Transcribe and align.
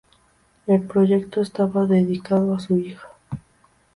El 0.65 0.81
proyecto 0.81 1.41
estaba 1.41 1.85
dedicado 1.85 2.55
a 2.55 2.59
su 2.59 2.75
hija. 2.75 3.07